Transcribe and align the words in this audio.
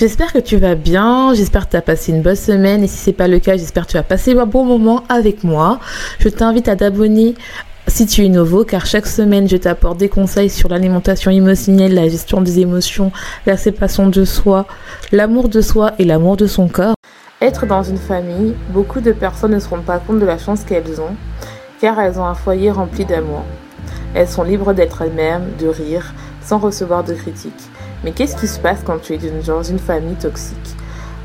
J'espère 0.00 0.32
que 0.32 0.38
tu 0.38 0.56
vas 0.56 0.76
bien, 0.76 1.34
j'espère 1.34 1.66
que 1.66 1.72
tu 1.72 1.76
as 1.76 1.82
passé 1.82 2.10
une 2.10 2.22
bonne 2.22 2.34
semaine 2.34 2.82
et 2.82 2.86
si 2.86 2.96
c'est 2.96 3.12
pas 3.12 3.28
le 3.28 3.38
cas, 3.38 3.58
j'espère 3.58 3.84
que 3.86 3.90
tu 3.90 3.96
as 3.98 4.02
passé 4.02 4.32
un 4.32 4.46
bon 4.46 4.64
moment 4.64 5.04
avec 5.10 5.44
moi. 5.44 5.78
Je 6.20 6.30
t'invite 6.30 6.68
à 6.68 6.76
t'abonner 6.76 7.34
si 7.86 8.06
tu 8.06 8.24
es 8.24 8.30
nouveau 8.30 8.64
car 8.64 8.86
chaque 8.86 9.06
semaine 9.06 9.46
je 9.46 9.58
t'apporte 9.58 9.98
des 9.98 10.08
conseils 10.08 10.48
sur 10.48 10.70
l'alimentation 10.70 11.30
émotionnelle, 11.30 11.92
la 11.92 12.08
gestion 12.08 12.40
des 12.40 12.60
émotions, 12.60 13.12
la 13.44 13.58
séparation 13.58 14.08
de 14.08 14.24
soi, 14.24 14.64
l'amour 15.12 15.50
de 15.50 15.60
soi 15.60 15.92
et 15.98 16.06
l'amour 16.06 16.38
de 16.38 16.46
son 16.46 16.66
corps. 16.68 16.94
Être 17.42 17.66
dans 17.66 17.82
une 17.82 17.98
famille, 17.98 18.54
beaucoup 18.70 19.02
de 19.02 19.12
personnes 19.12 19.52
ne 19.52 19.58
se 19.58 19.68
rendent 19.68 19.84
pas 19.84 19.98
compte 19.98 20.18
de 20.18 20.24
la 20.24 20.38
chance 20.38 20.64
qu'elles 20.64 20.98
ont 20.98 21.14
car 21.78 22.00
elles 22.00 22.18
ont 22.18 22.24
un 22.24 22.34
foyer 22.34 22.70
rempli 22.70 23.04
d'amour. 23.04 23.44
Elles 24.14 24.28
sont 24.28 24.44
libres 24.44 24.72
d'être 24.72 25.02
elles-mêmes, 25.02 25.44
de 25.60 25.68
rire, 25.68 26.14
sans 26.40 26.56
recevoir 26.56 27.04
de 27.04 27.12
critiques. 27.12 27.52
Mais 28.04 28.12
qu'est-ce 28.12 28.36
qui 28.36 28.46
se 28.46 28.58
passe 28.58 28.80
quand 28.84 28.98
tu 28.98 29.14
es 29.14 29.18
dans 29.18 29.62
une 29.62 29.78
famille 29.78 30.16
toxique 30.16 30.76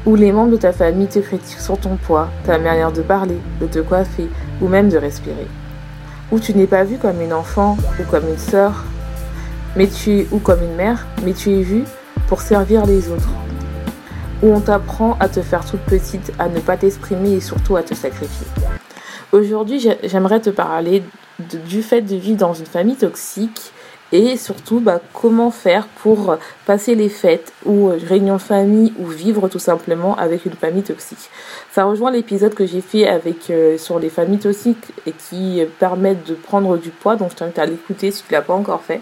Où 0.06 0.16
les 0.16 0.32
membres 0.32 0.52
de 0.52 0.58
ta 0.58 0.74
famille 0.74 1.08
te 1.08 1.20
critiquent 1.20 1.60
sur 1.60 1.78
ton 1.80 1.96
poids, 1.96 2.30
ta 2.46 2.58
manière 2.58 2.92
de 2.92 3.02
parler, 3.02 3.38
de 3.62 3.68
te 3.68 3.80
coiffer 3.80 4.30
ou 4.62 4.68
même 4.68 4.90
de 4.90 4.98
respirer? 4.98 5.48
Où 6.32 6.40
tu 6.40 6.54
n'es 6.54 6.68
pas 6.68 6.84
vue 6.84 6.98
comme 6.98 7.22
une 7.22 7.34
enfant 7.34 7.78
ou 8.00 8.04
comme 8.10 8.28
une 8.28 8.38
sœur 8.38 8.84
mais 9.76 9.88
tu 9.88 10.20
es, 10.20 10.28
ou 10.32 10.40
comme 10.40 10.64
une 10.64 10.76
mère, 10.76 11.06
mais 11.24 11.34
tu 11.34 11.52
es 11.52 11.62
vue 11.62 11.84
pour 12.28 12.42
servir 12.42 12.86
les 12.86 13.10
autres 13.10 13.30
Où 14.42 14.54
on 14.54 14.62
t'apprend 14.62 15.18
à 15.20 15.28
te 15.28 15.42
faire 15.42 15.66
toute 15.66 15.82
petite, 15.82 16.32
à 16.40 16.48
ne 16.48 16.60
pas 16.60 16.78
t'exprimer 16.78 17.34
et 17.34 17.42
surtout 17.42 17.76
à 17.76 17.84
te 17.84 17.94
sacrifier. 17.94 18.48
Aujourd'hui, 19.32 19.86
j'aimerais 20.04 20.40
te 20.40 20.50
parler 20.50 21.04
du 21.40 21.82
fait 21.82 22.02
de 22.02 22.16
vivre 22.16 22.38
dans 22.38 22.54
une 22.54 22.66
famille 22.66 22.96
toxique 22.96 23.74
et 24.12 24.38
surtout 24.38 24.80
bah, 24.80 25.02
comment 25.14 25.52
faire 25.52 25.88
pour 25.88 26.38
passer 26.66 26.96
les 26.96 27.10
fêtes 27.10 27.54
ou 27.66 27.90
euh, 27.90 28.00
réunion 28.08 28.36
de 28.36 28.42
famille 28.42 28.94
ou 29.00 29.08
vivre 29.08 29.48
tout 29.48 29.60
simplement 29.60 30.16
avec 30.16 30.46
une 30.46 30.54
famille 30.54 30.84
toxique. 30.84 31.30
Ça 31.72 31.86
rejoint 31.86 32.12
l'épisode 32.12 32.54
que 32.54 32.66
j'ai 32.66 32.82
fait 32.82 33.08
avec 33.08 33.50
euh, 33.50 33.78
sur 33.78 34.00
les 34.00 34.10
familles 34.10 34.40
toxiques 34.40 34.94
et 35.06 35.12
qui 35.12 35.62
permettent 35.80 36.28
de 36.28 36.36
prendre 36.36 36.78
du 36.78 36.90
poids, 36.90 37.16
donc 37.16 37.32
je 37.32 37.36
t'invite 37.36 37.60
à 37.60 37.66
l'écouter 37.66 38.12
si 38.12 38.24
tu 38.24 38.32
l'as 38.32 38.42
pas 38.42 38.54
encore 38.54 38.84
fait. 38.84 39.02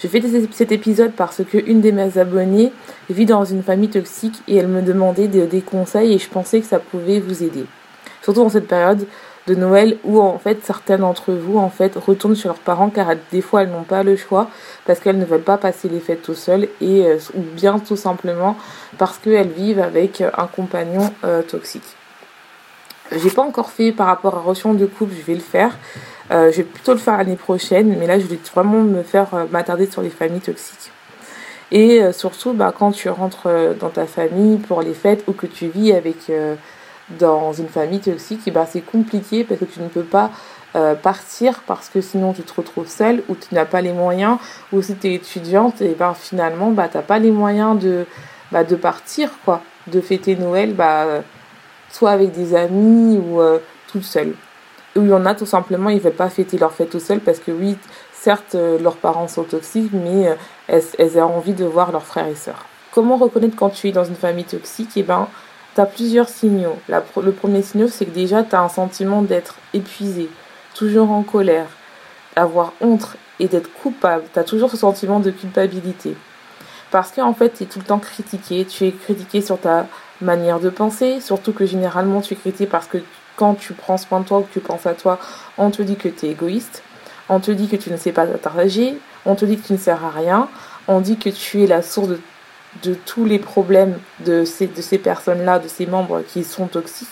J'ai 0.00 0.08
fait 0.08 0.22
cet 0.52 0.70
épisode 0.70 1.12
parce 1.12 1.42
que 1.44 1.58
une 1.58 1.80
de 1.80 1.90
mes 1.90 2.18
abonnées 2.18 2.72
vit 3.10 3.26
dans 3.26 3.44
une 3.44 3.64
famille 3.64 3.88
toxique 3.88 4.40
et 4.46 4.56
elle 4.56 4.68
me 4.68 4.80
demandait 4.80 5.26
des 5.26 5.60
conseils 5.60 6.12
et 6.12 6.18
je 6.18 6.28
pensais 6.28 6.60
que 6.60 6.66
ça 6.66 6.78
pouvait 6.78 7.18
vous 7.18 7.42
aider. 7.42 7.64
Surtout 8.22 8.42
dans 8.42 8.48
cette 8.50 8.68
période 8.68 9.06
de 9.48 9.54
Noël 9.54 9.96
où 10.04 10.20
en 10.20 10.38
fait 10.38 10.58
certaines 10.62 11.00
d'entre 11.00 11.32
vous 11.32 11.58
en 11.58 11.70
fait 11.70 11.96
retournent 11.96 12.36
chez 12.36 12.48
leurs 12.48 12.58
parents 12.58 12.90
car 12.90 13.08
des 13.32 13.40
fois 13.40 13.62
elles 13.62 13.70
n'ont 13.70 13.82
pas 13.82 14.02
le 14.02 14.14
choix 14.14 14.48
parce 14.86 15.00
qu'elles 15.00 15.18
ne 15.18 15.24
veulent 15.24 15.40
pas 15.40 15.56
passer 15.56 15.88
les 15.88 16.00
fêtes 16.00 16.22
tout 16.22 16.34
seules 16.34 16.68
et 16.80 17.06
euh, 17.06 17.18
ou 17.34 17.40
bien 17.40 17.78
tout 17.78 17.96
simplement 17.96 18.56
parce 18.98 19.18
qu'elles 19.18 19.48
vivent 19.48 19.80
avec 19.80 20.20
un 20.20 20.46
compagnon 20.46 21.12
euh, 21.24 21.42
toxique. 21.42 21.96
J'ai 23.10 23.30
pas 23.30 23.42
encore 23.42 23.70
fait 23.70 23.90
par 23.90 24.06
rapport 24.06 24.36
à 24.36 24.40
relation 24.40 24.74
de 24.74 24.84
couple, 24.84 25.14
je 25.18 25.24
vais 25.24 25.34
le 25.34 25.40
faire. 25.40 25.78
Euh, 26.30 26.52
je 26.52 26.58
vais 26.58 26.64
plutôt 26.64 26.92
le 26.92 26.98
faire 26.98 27.16
l'année 27.16 27.36
prochaine, 27.36 27.96
mais 27.98 28.06
là 28.06 28.18
je 28.18 28.26
vais 28.26 28.38
vraiment 28.54 28.82
me 28.82 29.02
faire 29.02 29.28
m'attarder 29.50 29.90
sur 29.90 30.02
les 30.02 30.10
familles 30.10 30.42
toxiques. 30.42 30.92
Et 31.70 32.00
surtout, 32.12 32.54
bah, 32.54 32.72
quand 32.76 32.92
tu 32.92 33.10
rentres 33.10 33.46
dans 33.78 33.90
ta 33.90 34.06
famille 34.06 34.56
pour 34.56 34.80
les 34.80 34.94
fêtes 34.94 35.24
ou 35.26 35.32
que 35.32 35.46
tu 35.46 35.68
vis 35.68 35.92
avec 35.92 36.30
dans 37.10 37.52
une 37.52 37.68
famille 37.68 38.00
toxique, 38.00 38.40
ben 38.52 38.66
c'est 38.70 38.80
compliqué 38.80 39.44
parce 39.44 39.60
que 39.60 39.64
tu 39.64 39.80
ne 39.80 39.88
peux 39.88 40.02
pas 40.02 40.30
euh, 40.76 40.94
partir 40.94 41.62
parce 41.66 41.88
que 41.88 42.02
sinon 42.02 42.34
tu 42.34 42.42
te 42.42 42.52
retrouves 42.54 42.88
seule 42.88 43.22
ou 43.28 43.34
tu 43.34 43.54
n'as 43.54 43.64
pas 43.64 43.80
les 43.80 43.92
moyens 43.92 44.36
ou 44.72 44.82
si 44.82 44.94
tu 44.96 45.06
es 45.08 45.14
étudiante 45.14 45.80
et 45.80 45.94
ben 45.94 46.12
finalement 46.12 46.70
bah 46.70 46.88
t'as 46.92 47.00
pas 47.00 47.18
les 47.18 47.30
moyens 47.30 47.78
de 47.78 48.04
bah, 48.52 48.64
de 48.64 48.76
partir 48.76 49.30
quoi. 49.44 49.62
De 49.86 50.02
fêter 50.02 50.36
Noël 50.36 50.74
bah 50.74 51.22
soit 51.90 52.10
avec 52.10 52.32
des 52.32 52.54
amis 52.54 53.16
ou 53.16 53.40
euh, 53.40 53.58
toute 53.90 54.04
seule. 54.04 54.34
Ou 54.94 55.02
il 55.02 55.08
y 55.08 55.12
en 55.14 55.24
a 55.24 55.34
tout 55.34 55.46
simplement 55.46 55.88
ils 55.88 56.00
veulent 56.00 56.12
pas 56.12 56.28
fêter 56.28 56.58
leur 56.58 56.72
fête 56.72 56.90
tout 56.90 57.00
seul 57.00 57.20
parce 57.20 57.38
que 57.38 57.50
oui 57.50 57.78
certes 58.12 58.54
euh, 58.54 58.78
leurs 58.78 58.96
parents 58.96 59.28
sont 59.28 59.44
toxiques 59.44 59.92
mais 59.94 60.36
elles, 60.66 60.82
elles 60.98 61.18
ont 61.18 61.36
envie 61.36 61.54
de 61.54 61.64
voir 61.64 61.90
leurs 61.90 62.04
frères 62.04 62.26
et 62.26 62.34
sœurs. 62.34 62.66
Comment 62.92 63.16
reconnaître 63.16 63.56
quand 63.56 63.70
tu 63.70 63.88
es 63.88 63.92
dans 63.92 64.04
une 64.04 64.16
famille 64.16 64.44
toxique 64.44 64.96
et 64.98 65.02
ben 65.02 65.28
plusieurs 65.86 66.28
signaux. 66.28 66.76
le 66.88 67.32
premier 67.32 67.62
signal, 67.62 67.88
c'est 67.90 68.06
que 68.06 68.10
déjà, 68.10 68.42
tu 68.42 68.54
as 68.54 68.60
un 68.60 68.68
sentiment 68.68 69.22
d'être 69.22 69.56
épuisé, 69.74 70.28
toujours 70.74 71.10
en 71.10 71.22
colère, 71.22 71.68
d'avoir 72.36 72.72
honte 72.80 73.16
et 73.40 73.48
d'être 73.48 73.72
coupable. 73.72 74.24
Tu 74.32 74.38
as 74.38 74.44
toujours 74.44 74.70
ce 74.70 74.76
sentiment 74.76 75.20
de 75.20 75.30
culpabilité. 75.30 76.16
Parce 76.90 77.12
qu'en 77.12 77.34
fait, 77.34 77.50
tu 77.50 77.64
es 77.64 77.66
tout 77.66 77.78
le 77.78 77.84
temps 77.84 77.98
critiqué. 77.98 78.64
Tu 78.64 78.86
es 78.86 78.92
critiqué 78.92 79.40
sur 79.42 79.58
ta 79.60 79.86
manière 80.20 80.58
de 80.58 80.70
penser, 80.70 81.20
surtout 81.20 81.52
que 81.52 81.66
généralement, 81.66 82.20
tu 82.20 82.34
es 82.34 82.36
critiqué 82.36 82.66
parce 82.66 82.86
que 82.86 82.98
quand 83.36 83.54
tu 83.54 83.72
prends 83.72 83.98
soin 83.98 84.20
de 84.20 84.24
toi 84.24 84.38
ou 84.38 84.42
que 84.42 84.52
tu 84.52 84.60
penses 84.60 84.86
à 84.86 84.94
toi, 84.94 85.18
on 85.58 85.70
te 85.70 85.82
dit 85.82 85.96
que 85.96 86.08
tu 86.08 86.26
es 86.26 86.30
égoïste. 86.30 86.82
On 87.28 87.40
te 87.40 87.50
dit 87.50 87.68
que 87.68 87.76
tu 87.76 87.90
ne 87.90 87.96
sais 87.96 88.12
pas 88.12 88.26
t'arranger. 88.26 88.98
On 89.26 89.34
te 89.34 89.44
dit 89.44 89.58
que 89.58 89.66
tu 89.66 89.72
ne 89.74 89.78
sers 89.78 90.02
à 90.04 90.10
rien. 90.10 90.48
On 90.88 91.00
dit 91.00 91.18
que 91.18 91.28
tu 91.28 91.62
es 91.62 91.66
la 91.66 91.82
source 91.82 92.08
de 92.08 92.20
de 92.82 92.94
tous 92.94 93.24
les 93.24 93.38
problèmes 93.38 93.98
de 94.24 94.44
ces, 94.44 94.66
de 94.66 94.80
ces 94.82 94.98
personnes-là, 94.98 95.58
de 95.58 95.68
ces 95.68 95.86
membres 95.86 96.22
qui 96.26 96.44
sont 96.44 96.66
toxiques. 96.66 97.08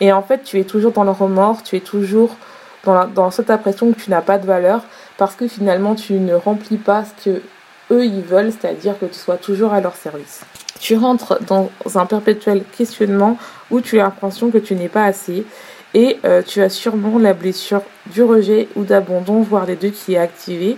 Et 0.00 0.12
en 0.12 0.22
fait, 0.22 0.42
tu 0.44 0.58
es 0.58 0.64
toujours 0.64 0.92
dans 0.92 1.04
le 1.04 1.10
remords, 1.10 1.62
tu 1.62 1.76
es 1.76 1.80
toujours 1.80 2.36
dans, 2.84 3.06
dans 3.06 3.30
cette 3.30 3.50
impression 3.50 3.92
que 3.92 4.00
tu 4.00 4.10
n'as 4.10 4.20
pas 4.20 4.38
de 4.38 4.46
valeur 4.46 4.82
parce 5.16 5.34
que 5.34 5.46
finalement, 5.46 5.94
tu 5.94 6.14
ne 6.14 6.34
remplis 6.34 6.78
pas 6.78 7.04
ce 7.04 7.24
que 7.24 7.42
eux 7.90 8.04
ils 8.04 8.22
veulent, 8.22 8.52
c'est-à-dire 8.52 8.98
que 8.98 9.06
tu 9.06 9.14
sois 9.14 9.36
toujours 9.36 9.72
à 9.72 9.80
leur 9.80 9.94
service. 9.94 10.42
Tu 10.80 10.96
rentres 10.96 11.38
dans 11.46 11.70
un 11.94 12.06
perpétuel 12.06 12.64
questionnement 12.76 13.38
où 13.70 13.80
tu 13.80 14.00
as 14.00 14.04
l'impression 14.04 14.50
que 14.50 14.58
tu 14.58 14.74
n'es 14.74 14.88
pas 14.88 15.04
assez 15.04 15.46
et 15.94 16.18
euh, 16.24 16.42
tu 16.42 16.62
as 16.62 16.68
sûrement 16.68 17.18
la 17.18 17.34
blessure 17.34 17.82
du 18.06 18.22
rejet 18.22 18.68
ou 18.76 18.84
d'abandon, 18.84 19.42
voire 19.42 19.66
les 19.66 19.76
deux 19.76 19.90
qui 19.90 20.14
est 20.14 20.18
activée. 20.18 20.76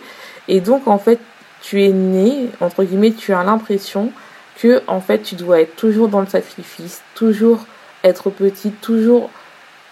Et 0.48 0.60
donc, 0.60 0.88
en 0.88 0.98
fait, 0.98 1.20
tu 1.64 1.82
es 1.82 1.88
né, 1.88 2.50
entre 2.60 2.84
guillemets, 2.84 3.12
tu 3.12 3.32
as 3.32 3.42
l'impression 3.42 4.12
que 4.56 4.82
en 4.86 5.00
fait 5.00 5.22
tu 5.22 5.34
dois 5.34 5.62
être 5.62 5.76
toujours 5.76 6.08
dans 6.08 6.20
le 6.20 6.26
sacrifice, 6.26 7.00
toujours 7.14 7.64
être 8.04 8.28
petit, 8.28 8.70
toujours 8.70 9.30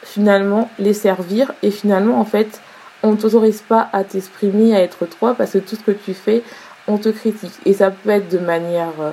finalement 0.03 0.69
les 0.79 0.93
servir 0.93 1.53
et 1.63 1.71
finalement 1.71 2.21
en 2.21 2.27
fait 2.27 2.61
on 3.03 3.13
ne 3.13 3.17
t'autorise 3.17 3.63
pas 3.63 3.89
à 3.95 4.05
t'exprimer, 4.05 4.77
à 4.77 4.83
être 4.83 5.07
toi 5.07 5.35
parce 5.35 5.53
que 5.53 5.59
tout 5.59 5.77
ce 5.77 5.81
que 5.81 5.93
tu 5.93 6.13
fais, 6.13 6.43
on 6.87 6.99
te 6.99 7.09
critique. 7.09 7.55
Et 7.65 7.73
ça 7.73 7.91
peut 7.91 8.11
être 8.11 8.29
de 8.29 8.39
manière, 8.39 8.93
euh, 9.01 9.11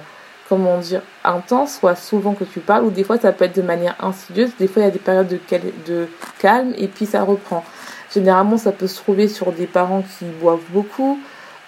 comment 0.50 0.78
dire, 0.80 1.01
intense, 1.24 1.80
soit 1.80 1.95
souvent 1.95 2.34
que 2.34 2.44
tu 2.44 2.60
parles, 2.60 2.84
ou 2.84 2.92
des 2.92 3.06
fois 3.06 3.18
ça 3.18 3.31
peut 3.31 3.45
être 3.45 3.56
de 3.56 3.62
manière 3.62 3.95
insidieuse. 4.04 4.51
Des 4.60 4.68
fois 4.68 4.81
il 4.81 4.86
y 4.86 4.89
a 4.89 4.92
des 4.92 5.00
périodes 5.00 5.30
de, 5.30 5.39
de 5.88 6.07
calme 6.39 6.74
et 6.78 6.89
puis 6.89 7.06
ça 7.06 7.24
reprend. 7.24 7.63
Généralement 8.13 8.57
ça 8.57 8.74
peut 8.74 8.88
se 8.88 8.98
trouver 8.98 9.30
sur 9.30 9.54
des 9.54 9.66
parents 9.66 10.04
qui 10.19 10.25
boivent 10.25 10.60
beaucoup, 10.72 11.18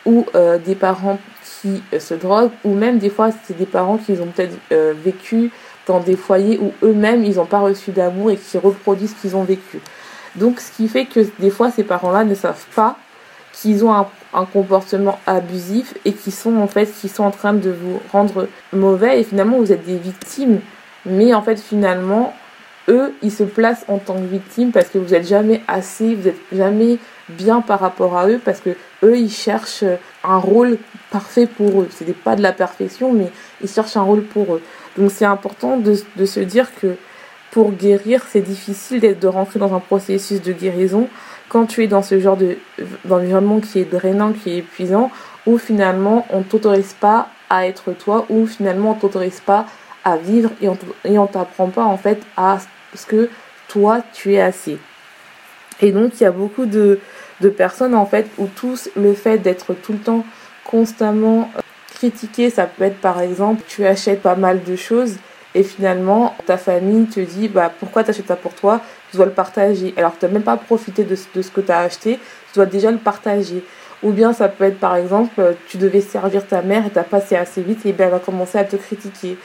ou 0.06 0.26
euh, 0.36 0.58
des 0.58 0.76
parents 0.76 1.20
qui 1.44 1.84
euh, 1.94 2.00
se 2.00 2.14
droguent, 2.14 2.52
ou 2.64 2.74
même 2.74 2.98
des 2.98 3.10
fois 3.10 3.30
c'est 3.46 3.58
des 3.58 3.66
parents 3.66 3.98
qui 3.98 4.14
ont 4.14 4.28
peut-être 4.28 4.58
euh, 4.72 4.94
vécu 4.96 5.52
dans 5.88 6.00
des 6.00 6.16
foyers 6.16 6.60
où 6.60 6.74
eux-mêmes 6.84 7.24
ils 7.24 7.36
n'ont 7.36 7.46
pas 7.46 7.60
reçu 7.60 7.92
d'amour 7.92 8.32
et 8.32 8.38
qui 8.38 8.58
reproduisent 8.58 9.16
ce 9.16 9.22
qu'ils 9.22 9.36
ont 9.36 9.44
vécu. 9.44 9.80
Donc 10.36 10.60
ce 10.60 10.72
qui 10.72 10.88
fait 10.88 11.06
que 11.06 11.20
des 11.40 11.50
fois 11.50 11.72
ces 11.72 11.84
parents-là 11.84 12.24
ne 12.24 12.36
savent 12.36 12.66
pas 12.76 12.98
qu'ils 13.54 13.84
ont 13.84 13.94
un, 13.94 14.08
comportement 14.54 15.20
abusif 15.28 15.94
et 16.06 16.14
qui 16.14 16.32
sont 16.32 16.56
en 16.56 16.68
fait 16.68 16.86
qui 16.86 17.10
sont 17.10 17.26
en 17.26 17.32
train 17.32 17.54
de 17.54 17.70
vous 17.70 18.00
rendre 18.14 18.48
mauvais 18.72 19.20
et 19.20 19.24
finalement 19.26 19.58
vous 19.58 19.74
êtes 19.74 19.86
des 19.86 19.98
victimes 19.98 20.62
mais 21.06 21.34
en 21.34 21.42
fait 21.42 21.60
finalement 21.60 22.34
eux 22.88 23.14
ils 23.22 23.32
se 23.32 23.44
placent 23.44 23.84
en 23.90 23.98
tant 23.98 24.16
que 24.16 24.26
victimes 24.26 24.72
parce 24.72 24.88
que 24.88 24.98
vous 24.98 25.10
n'êtes 25.10 25.28
jamais 25.28 25.62
assez 25.68 26.16
vous 26.16 26.30
n'êtes 26.30 26.40
jamais 26.54 26.98
bien 27.38 27.62
par 27.62 27.80
rapport 27.80 28.18
à 28.18 28.28
eux 28.28 28.40
parce 28.44 28.60
que 28.60 28.72
eux 29.04 29.18
ils 29.18 29.32
cherchent 29.32 29.84
un 30.24 30.38
rôle 30.38 30.78
parfait 31.12 31.48
pour 31.48 31.82
eux. 31.82 31.88
Ce 31.98 32.04
n'est 32.04 32.14
pas 32.14 32.36
de 32.36 32.42
la 32.42 32.54
perfection, 32.54 33.14
mais 33.14 33.32
ils 33.62 33.70
cherchent 33.70 33.98
un 33.98 34.04
rôle 34.04 34.24
pour 34.24 34.56
eux. 34.56 34.62
Donc 34.98 35.12
c'est 35.12 35.26
important 35.26 35.78
de, 35.78 35.96
de 36.16 36.26
se 36.26 36.40
dire 36.40 36.68
que 36.82 36.96
pour 37.52 37.74
guérir, 37.74 38.24
c'est 38.30 38.42
difficile 38.42 39.18
de 39.20 39.28
rentrer 39.28 39.60
dans 39.60 39.76
un 39.76 39.80
processus 39.80 40.42
de 40.42 40.54
guérison 40.54 41.10
quand 41.50 41.66
tu 41.66 41.84
es 41.84 41.88
dans 41.88 42.02
ce 42.02 42.18
genre 42.18 42.38
d'environnement 43.04 43.60
qui 43.60 43.80
est 43.80 43.92
drainant, 43.92 44.32
qui 44.32 44.52
est 44.52 44.58
épuisant, 44.60 45.12
où 45.46 45.58
finalement 45.58 46.26
on 46.30 46.44
t'autorise 46.44 46.94
pas 46.94 47.28
à 47.50 47.68
être 47.68 47.92
toi, 47.92 48.26
où 48.30 48.48
finalement 48.48 48.92
on 48.92 48.94
t'autorise 48.94 49.42
pas 49.42 49.66
à 50.06 50.16
vivre 50.16 50.50
et 50.62 50.70
on, 50.70 50.78
et 51.04 51.18
on 51.18 51.28
t'apprend 51.28 51.68
pas 51.68 51.84
en 51.84 51.98
fait 51.98 52.22
à 52.38 52.60
ce 52.96 53.06
que 53.06 53.30
toi 53.68 54.02
tu 54.14 54.34
es 54.34 54.42
assez. 54.42 54.78
Et 55.82 55.92
donc 55.92 56.14
il 56.20 56.24
y 56.24 56.26
a 56.26 56.32
beaucoup 56.32 56.66
de, 56.66 57.00
de 57.42 57.50
personnes 57.50 57.96
en 57.96 58.06
fait 58.06 58.28
où 58.38 58.48
tous 58.48 58.90
le 58.96 59.14
fait 59.14 59.38
d'être 59.38 59.74
tout 59.74 59.94
le 59.94 60.00
temps 60.00 60.26
constamment 60.64 61.50
euh, 61.58 61.62
critiqué, 61.94 62.50
ça 62.50 62.66
peut 62.66 62.86
être 62.86 63.00
par 63.02 63.22
exemple 63.22 63.64
tu 63.68 63.86
achètes 63.86 64.22
pas 64.22 64.36
mal 64.36 64.64
de 64.64 64.76
choses 64.76 65.18
et 65.54 65.64
finalement 65.64 66.36
ta 66.46 66.58
famille 66.58 67.06
te 67.08 67.20
dit 67.20 67.48
bah 67.48 67.72
pourquoi 67.80 68.04
t'achètes 68.04 68.28
ça 68.28 68.36
pour 68.36 68.54
toi? 68.54 68.82
Tu 69.10 69.18
dois 69.18 69.26
le 69.26 69.34
partager. 69.34 69.94
Alors 69.98 70.14
tu 70.18 70.26
n'as 70.26 70.32
même 70.32 70.44
pas 70.44 70.58
profité 70.58 71.04
de, 71.04 71.16
ce 71.16 71.52
que 71.52 71.62
tu 71.62 71.72
as 71.72 71.80
acheté. 71.80 72.20
Tu 72.52 72.56
dois 72.56 72.66
déjà 72.66 72.92
le 72.92 72.98
partager. 72.98 73.64
Ou 74.04 74.12
bien 74.12 74.34
ça 74.34 74.48
peut 74.48 74.64
être 74.64 74.80
par 74.80 74.96
exemple 74.96 75.56
tu 75.68 75.78
devais 75.78 76.02
servir 76.02 76.48
ta 76.48 76.62
mère 76.62 76.86
et 76.86 76.90
t'as 76.90 77.04
passé 77.04 77.36
assez 77.36 77.62
vite 77.62 77.86
et 77.86 77.92
bien 77.92 78.06
elle 78.06 78.14
va 78.14 78.20
commencer 78.20 78.58
à 78.58 78.64
te 78.64 78.78
critiquer. 78.78 79.38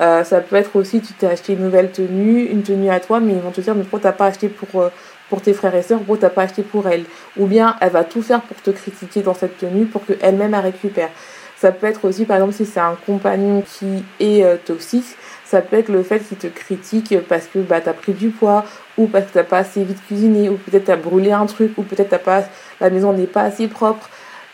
Euh, 0.00 0.24
ça 0.24 0.40
peut 0.40 0.56
être 0.56 0.76
aussi 0.76 1.02
tu 1.02 1.12
t'es 1.12 1.26
acheté 1.26 1.52
une 1.52 1.62
nouvelle 1.62 1.90
tenue 1.90 2.44
une 2.44 2.62
tenue 2.62 2.88
à 2.88 3.00
toi 3.00 3.20
mais 3.20 3.34
ils 3.34 3.38
vont 3.40 3.50
te 3.50 3.60
dire 3.60 3.74
mais 3.74 3.82
pourquoi 3.82 4.00
t'as 4.00 4.16
pas 4.16 4.26
acheté 4.26 4.48
pour 4.48 4.80
euh, 4.80 4.88
pour 5.30 5.40
tes 5.40 5.54
frères 5.54 5.74
et 5.74 5.82
sœurs, 5.82 5.98
pourquoi 6.00 6.18
t'as 6.18 6.28
pas 6.28 6.42
acheté 6.42 6.62
pour 6.62 6.86
elle 6.88 7.04
Ou 7.38 7.46
bien 7.46 7.76
elle 7.80 7.90
va 7.90 8.04
tout 8.04 8.20
faire 8.20 8.42
pour 8.42 8.60
te 8.60 8.70
critiquer 8.70 9.22
dans 9.22 9.32
cette 9.32 9.56
tenue 9.56 9.86
pour 9.86 10.04
qu'elle-même 10.04 10.52
elle 10.52 10.60
récupère. 10.60 11.08
Ça 11.56 11.72
peut 11.72 11.86
être 11.86 12.06
aussi, 12.06 12.24
par 12.24 12.36
exemple, 12.36 12.54
si 12.54 12.66
c'est 12.66 12.80
un 12.80 12.96
compagnon 13.06 13.62
qui 13.62 14.02
est 14.18 14.44
euh, 14.44 14.56
toxique, 14.64 15.04
ça 15.44 15.60
peut 15.60 15.76
être 15.76 15.90
le 15.90 16.02
fait 16.02 16.20
qu'il 16.20 16.38
te 16.38 16.46
critique 16.46 17.14
parce 17.28 17.46
que 17.46 17.58
bah, 17.58 17.80
tu 17.80 17.88
as 17.88 17.92
pris 17.92 18.12
du 18.12 18.30
poids, 18.30 18.64
ou 18.96 19.06
parce 19.06 19.26
que 19.26 19.38
tu 19.38 19.44
pas 19.44 19.58
assez 19.58 19.84
vite 19.84 19.98
cuisiné, 20.06 20.48
ou 20.48 20.56
peut-être 20.56 20.86
tu 20.86 20.90
as 20.90 20.96
brûlé 20.96 21.32
un 21.32 21.46
truc, 21.46 21.72
ou 21.76 21.82
peut-être 21.82 22.18
pas 22.22 22.44
la 22.80 22.90
maison 22.90 23.12
n'est 23.12 23.26
pas 23.26 23.42
assez 23.42 23.68
propre. 23.68 24.08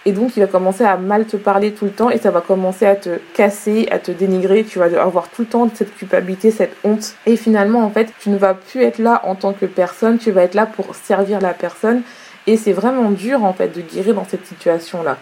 Et 0.06 0.12
donc, 0.12 0.37
il 0.37 0.41
va 0.41 0.47
commencer 0.47 0.85
à 0.85 0.97
mal 0.97 1.26
te 1.26 1.37
parler 1.37 1.73
tout 1.73 1.85
le 1.85 1.91
temps 1.91 2.11
et 2.11 2.19
ça 2.19 2.31
va 2.31 2.41
commencer 2.41 2.87
à 2.87 2.94
te 2.94 3.19
casser, 3.35 3.88
à 3.91 3.99
te 3.99 4.12
dénigrer. 4.12 4.62
Tu 4.62 4.79
vas 4.79 4.87
avoir 5.03 5.29
tout 5.29 5.43
le 5.43 5.49
temps 5.49 5.69
cette 5.75 5.97
culpabilité, 5.97 6.53
cette 6.53 6.76
honte. 6.85 7.17
Et 7.26 7.37
finalement, 7.37 7.85
en 7.85 7.91
fait, 7.91 8.12
tu 8.20 8.31
ne 8.31 8.38
vas 8.38 8.55
plus 8.55 8.82
être 8.82 8.99
là 9.00 9.20
en 9.25 9.35
tant 9.35 9.53
que 9.53 9.67
personne, 9.67 10.19
tu 10.19 10.31
vas 10.31 10.44
être 10.44 10.55
là 10.55 10.64
pour 10.64 10.94
servir 10.94 11.41
la 11.41 11.53
personne. 11.53 12.03
Et 12.47 12.56
c'est 12.56 12.73
vraiment 12.73 13.11
dur, 13.11 13.43
en 13.43 13.53
fait, 13.53 13.76
de 13.76 13.81
guérir 13.81 14.14
dans 14.14 14.25
cette 14.25 14.47
situation-là. 14.47 15.19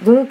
Donc, 0.00 0.30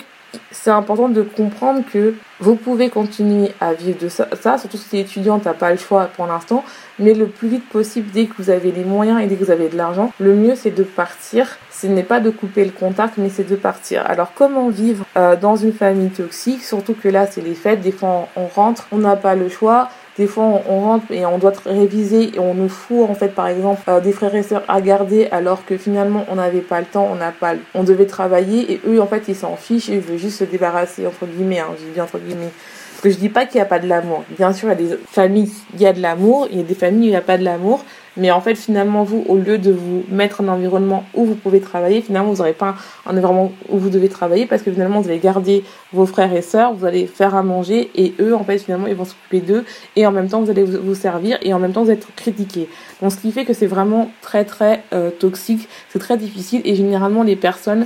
c'est 0.52 0.72
important 0.72 1.10
de 1.10 1.22
comprendre 1.22 1.82
que 1.92 2.14
vous 2.40 2.56
pouvez 2.56 2.90
continuer 2.90 3.52
à 3.62 3.74
vivre 3.74 3.98
de 4.00 4.10
ça, 4.10 4.28
surtout 4.58 4.78
si 4.78 5.06
tu 5.06 5.20
es 5.20 5.54
pas 5.60 5.72
le 5.72 5.78
choix 5.78 6.06
pour 6.16 6.28
l'instant, 6.28 6.64
mais 7.00 7.14
le 7.14 7.28
plus 7.28 7.48
vite 7.48 7.68
possible, 7.70 8.10
dès 8.12 8.26
que 8.26 8.34
vous 8.38 8.50
avez 8.50 8.72
les 8.72 8.84
moyens 8.84 9.22
et 9.22 9.28
dès 9.28 9.36
que 9.36 9.44
vous 9.46 9.52
avez 9.52 9.70
de 9.70 9.78
l'argent, 9.78 10.12
le 10.20 10.36
mieux 10.36 10.56
c'est 10.56 10.72
de 10.72 10.84
partir. 10.84 11.58
Ce 11.72 11.88
n'est 11.88 12.04
pas 12.04 12.20
de 12.20 12.30
couper 12.30 12.64
le 12.64 12.72
contact, 12.72 13.16
mais 13.18 13.30
c'est 13.30 13.48
de 13.50 13.56
partir. 13.56 14.06
Alors 14.06 14.32
comment 14.34 14.70
vivre 14.70 15.06
euh, 15.18 15.36
dans 15.36 15.56
une 15.56 15.74
famille 15.74 16.10
toxique, 16.10 16.64
surtout 16.64 16.94
que 16.94 17.10
là 17.10 17.28
c'est 17.28 17.42
les 17.42 17.56
fêtes, 17.56 17.82
des 17.82 17.92
fois 17.92 18.28
on 18.36 18.48
rentre, 18.48 18.88
on 18.92 18.98
n'a 18.98 19.16
pas 19.16 19.36
le 19.36 19.50
choix, 19.50 19.90
des 20.17 20.27
fois, 20.27 20.62
on 20.69 20.79
rentre 20.79 21.12
et 21.12 21.25
on 21.25 21.38
doit 21.38 21.51
réviser 21.65 22.35
et 22.35 22.39
on 22.39 22.53
nous 22.53 22.69
fout, 22.69 23.09
en 23.09 23.15
fait, 23.15 23.29
par 23.29 23.47
exemple, 23.47 23.81
euh, 23.89 24.00
des 24.00 24.13
frères 24.13 24.33
et 24.33 24.44
sœurs 24.44 24.63
à 24.69 24.79
garder 24.79 25.27
alors 25.31 25.65
que 25.65 25.77
finalement, 25.77 26.25
on 26.29 26.35
n'avait 26.35 26.62
pas 26.62 26.79
le 26.79 26.85
temps, 26.85 27.07
on 27.12 27.15
n'a 27.15 27.33
pas, 27.33 27.56
on 27.73 27.83
devait 27.83 28.06
travailler 28.06 28.71
et 28.71 28.81
eux, 28.88 29.01
en 29.01 29.07
fait, 29.07 29.23
ils 29.27 29.35
s'en 29.35 29.57
fichent 29.57 29.89
et 29.89 29.95
ils 29.95 30.00
veulent 30.00 30.17
juste 30.17 30.39
se 30.39 30.45
débarrasser, 30.45 31.06
entre 31.06 31.25
guillemets, 31.25 31.59
hein, 31.59 31.75
je 31.77 31.94
dis 31.94 32.00
entre 32.00 32.19
guillemets. 32.19 32.51
Que 33.06 33.12
je 33.12 33.18
dis 33.18 33.30
pas 33.30 33.46
qu'il 33.46 33.60
n'y 33.60 33.62
a 33.62 33.66
pas 33.66 33.78
de 33.78 33.88
l'amour. 33.88 34.24
Bien 34.36 34.52
sûr, 34.52 34.68
il 34.68 34.72
y 34.72 34.74
a 34.74 34.96
des 34.96 34.98
familles, 35.07 35.52
il 35.75 35.80
y 35.80 35.86
a 35.86 35.94
de 35.94 36.02
l'amour, 36.02 36.48
il 36.50 36.57
y 36.57 36.60
a 36.62 36.63
des 36.63 36.74
familles 36.74 37.02
où 37.02 37.04
il 37.04 37.10
n'y 37.12 37.16
a 37.16 37.22
pas 37.22 37.38
de 37.38 37.44
l'amour. 37.44 37.86
Mais 38.18 38.31
en 38.31 38.42
fait, 38.42 38.56
finalement, 38.56 39.04
vous, 39.04 39.24
au 39.28 39.36
lieu 39.36 39.60
de 39.60 39.72
vous 39.72 40.04
mettre 40.10 40.42
en 40.42 40.48
environnement 40.48 41.04
où 41.13 41.24
vous 41.24 41.36
pouvez 41.36 41.60
travailler, 41.60 42.02
finalement, 42.02 42.31
vous 42.31 42.38
n'aurez 42.38 42.54
pas 42.54 42.74
un 43.06 43.12
environnement 43.12 43.52
où 43.69 43.78
vous 43.78 43.92
devez 43.92 44.10
travailler 44.10 44.48
parce 44.48 44.63
que 44.63 44.72
finalement, 44.72 45.02
vous 45.02 45.10
allez 45.10 45.19
garder 45.19 45.63
vos 45.94 46.07
frères 46.07 46.34
et 46.34 46.42
sœurs, 46.42 46.74
vous 46.74 46.84
allez 46.84 47.06
faire 47.06 47.36
à 47.36 47.44
manger 47.44 47.92
et 47.94 48.16
eux, 48.19 48.34
en 48.34 48.44
fait, 48.44 48.57
finalement, 48.57 48.88
ils 48.88 48.96
vont 48.96 49.06
s'occuper 49.06 49.42
d'eux 49.42 49.66
et 49.96 50.08
en 50.08 50.12
même 50.12 50.28
temps, 50.28 50.42
vous 50.42 50.50
allez 50.50 50.63
vous 50.63 50.96
servir 50.96 51.38
et 51.44 51.54
en 51.54 51.60
même 51.60 51.74
temps, 51.74 51.84
vous 51.84 51.92
être 51.92 52.08
critiqué. 52.16 52.68
Donc, 53.04 53.12
ce 53.12 53.18
qui 53.18 53.31
fait 53.31 53.46
que 53.46 53.54
c'est 53.54 53.68
vraiment 53.68 54.10
très, 54.24 54.46
très 54.46 54.81
euh, 54.94 55.12
toxique, 55.12 55.69
c'est 55.90 56.00
très 56.00 56.18
difficile 56.18 56.63
et 56.66 56.74
généralement, 56.74 57.22
les 57.22 57.36
personnes 57.36 57.86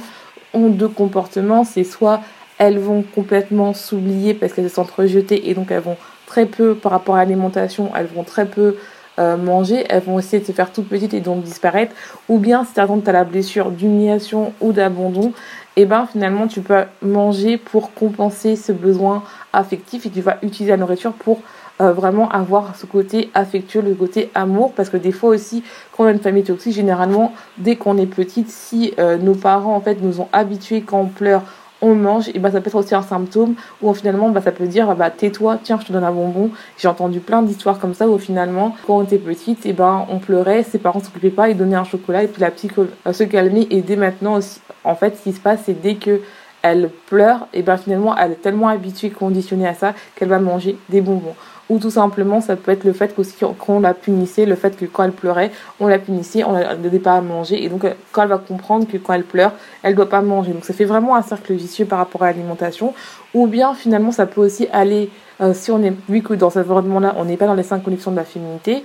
ont 0.53 0.69
deux 0.69 0.87
comportements. 0.87 1.65
C'est 1.65 1.83
soit 1.83 2.21
elles 2.59 2.77
vont 2.77 3.03
complètement 3.03 3.73
s'oublier 3.73 4.35
parce 4.35 4.53
qu'elles 4.53 4.69
se 4.69 4.75
sentent 4.75 4.91
rejetées 4.91 5.49
et 5.49 5.55
donc 5.55 5.71
elles 5.71 5.81
vont 5.81 5.97
très 6.27 6.45
peu, 6.45 6.75
par 6.75 6.91
rapport 6.91 7.15
à 7.15 7.19
l'alimentation, 7.19 7.91
elles 7.95 8.05
vont 8.05 8.23
très 8.23 8.45
peu 8.45 8.75
euh, 9.17 9.37
manger, 9.37 9.85
elles 9.89 10.03
vont 10.03 10.19
essayer 10.19 10.39
de 10.39 10.45
se 10.45 10.51
faire 10.51 10.71
toutes 10.71 10.87
petites 10.87 11.13
et 11.13 11.21
donc 11.21 11.41
disparaître. 11.41 11.95
Ou 12.27 12.37
bien 12.37 12.63
si 12.65 12.73
tu 12.73 12.79
as 12.79 13.11
la 13.11 13.23
blessure 13.23 13.71
d'humiliation 13.71 14.53
ou 14.61 14.71
d'abandon, 14.71 15.33
et 15.75 15.83
eh 15.83 15.85
ben 15.85 16.05
finalement 16.05 16.47
tu 16.47 16.61
peux 16.61 16.83
manger 17.01 17.57
pour 17.57 17.93
compenser 17.93 18.57
ce 18.57 18.73
besoin 18.73 19.23
affectif 19.53 20.05
et 20.05 20.09
tu 20.09 20.19
vas 20.19 20.37
utiliser 20.41 20.71
la 20.71 20.77
nourriture 20.77 21.13
pour 21.13 21.39
euh, 21.79 21.93
vraiment 21.93 22.27
avoir 22.29 22.75
ce 22.75 22.85
côté 22.85 23.29
affectueux, 23.33 23.81
le 23.81 23.93
côté 23.93 24.29
amour, 24.35 24.73
parce 24.73 24.89
que 24.89 24.97
des 24.97 25.13
fois 25.13 25.29
aussi, 25.29 25.63
quand 25.93 26.03
on 26.03 26.07
a 26.07 26.11
une 26.11 26.19
famille 26.19 26.43
toxique, 26.43 26.73
généralement, 26.73 27.33
dès 27.57 27.77
qu'on 27.77 27.97
est 27.97 28.05
petite, 28.05 28.49
si 28.49 28.93
euh, 28.99 29.17
nos 29.17 29.35
parents 29.35 29.77
en 29.77 29.79
fait 29.79 30.01
nous 30.01 30.19
ont 30.19 30.27
habitués 30.33 30.81
quand 30.81 30.99
on 30.99 31.05
pleure, 31.05 31.43
on 31.81 31.95
mange, 31.95 32.29
et 32.33 32.39
bah 32.39 32.51
ça 32.51 32.61
peut 32.61 32.67
être 32.67 32.75
aussi 32.75 32.95
un 32.95 33.01
symptôme 33.01 33.55
où 33.81 33.93
finalement 33.93 34.29
bah, 34.29 34.41
ça 34.41 34.51
peut 34.51 34.67
dire 34.67 34.95
bah 34.95 35.09
tais-toi, 35.09 35.59
tiens 35.63 35.79
je 35.81 35.85
te 35.87 35.93
donne 35.93 36.03
un 36.03 36.11
bonbon. 36.11 36.51
J'ai 36.77 36.87
entendu 36.87 37.19
plein 37.19 37.41
d'histoires 37.41 37.79
comme 37.79 37.93
ça 37.93 38.07
où 38.07 38.17
finalement 38.17 38.75
quand 38.85 38.97
on 38.97 39.03
était 39.03 39.17
petite 39.17 39.65
et 39.65 39.73
ben 39.73 40.05
on 40.09 40.19
pleurait, 40.19 40.63
ses 40.63 40.77
parents 40.77 40.99
s'occupaient 40.99 41.29
pas, 41.29 41.49
ils 41.49 41.57
donnaient 41.57 41.75
un 41.75 41.83
chocolat 41.83 42.23
et 42.23 42.27
puis 42.27 42.41
la 42.41 42.51
petite 42.51 42.77
euh, 42.77 43.13
se 43.13 43.23
calmer 43.23 43.67
et 43.69 43.81
dès 43.81 43.95
maintenant 43.95 44.35
aussi 44.35 44.61
en 44.83 44.95
fait 44.95 45.17
ce 45.17 45.23
qui 45.23 45.33
se 45.33 45.39
passe 45.39 45.61
c'est 45.65 45.81
dès 45.81 45.95
que 45.95 46.21
elle 46.61 46.89
pleure 47.07 47.47
et 47.53 47.61
ben 47.61 47.77
finalement 47.77 48.15
elle 48.17 48.33
est 48.33 48.41
tellement 48.41 48.67
habituée, 48.67 49.09
conditionnée 49.09 49.67
à 49.67 49.73
ça 49.73 49.93
qu'elle 50.15 50.29
va 50.29 50.39
manger 50.39 50.77
des 50.89 51.01
bonbons 51.01 51.35
ou 51.69 51.77
tout 51.77 51.91
simplement 51.91 52.41
ça 52.41 52.55
peut 52.55 52.71
être 52.71 52.83
le 52.83 52.93
fait 52.93 53.15
qu'aussi 53.15 53.35
qu'on 53.57 53.79
la 53.79 53.93
punissait, 53.93 54.45
le 54.45 54.55
fait 54.55 54.75
que 54.75 54.85
quand 54.85 55.03
elle 55.03 55.11
pleurait, 55.11 55.51
on 55.79 55.87
la 55.87 55.99
punissait, 55.99 56.43
on 56.43 56.53
la 56.53 56.75
donnait 56.75 56.99
pas 56.99 57.13
à 57.13 57.21
manger. 57.21 57.63
Et 57.63 57.69
donc 57.69 57.85
euh, 57.85 57.93
quand 58.11 58.23
elle 58.23 58.29
va 58.29 58.37
comprendre 58.37 58.87
que 58.87 58.97
quand 58.97 59.13
elle 59.13 59.23
pleure, 59.23 59.53
elle 59.83 59.95
doit 59.95 60.09
pas 60.09 60.21
manger. 60.21 60.51
Donc 60.51 60.65
ça 60.65 60.73
fait 60.73 60.85
vraiment 60.85 61.15
un 61.15 61.21
cercle 61.21 61.53
vicieux 61.53 61.85
par 61.85 61.99
rapport 61.99 62.23
à 62.23 62.27
l'alimentation. 62.27 62.93
Ou 63.33 63.47
bien 63.47 63.73
finalement 63.73 64.11
ça 64.11 64.25
peut 64.25 64.41
aussi 64.41 64.67
aller 64.71 65.09
euh, 65.41 65.53
si 65.53 65.71
on 65.71 65.81
est 65.83 65.93
vu 66.09 66.21
que 66.21 66.33
dans 66.33 66.49
cet 66.49 66.65
environnement-là, 66.65 67.15
on 67.17 67.25
n'est 67.25 67.37
pas 67.37 67.47
dans 67.47 67.53
les 67.53 67.63
cinq 67.63 67.83
connexions 67.83 68.11
de 68.11 68.17
la 68.17 68.25
féminité, 68.25 68.83